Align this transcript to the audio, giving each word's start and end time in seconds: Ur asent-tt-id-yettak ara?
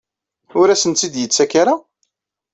Ur 0.59 0.67
asent-tt-id-yettak 0.69 1.51
ara? 1.61 1.75